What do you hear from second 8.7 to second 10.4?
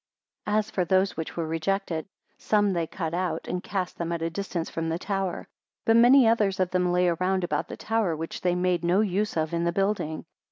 no use of in the building.